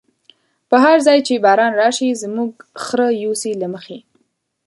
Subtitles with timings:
[0.69, 2.51] په هر ځای چی باران راشی، زموږ
[2.83, 3.99] خره يوسی له مخی